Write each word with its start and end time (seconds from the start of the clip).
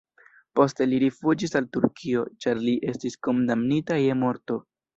Poste 0.59 0.87
li 0.93 1.01
rifuĝis 1.03 1.53
al 1.59 1.67
Turkio, 1.77 2.25
ĉar 2.45 2.63
li 2.65 2.75
estis 2.95 3.21
kondamnita 3.29 4.03
je 4.09 4.21
morto. 4.27 4.63